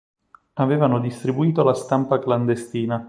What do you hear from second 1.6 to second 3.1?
la stampa clandestina.